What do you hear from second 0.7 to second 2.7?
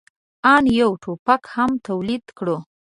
یو ټوپک هم تولید کړو.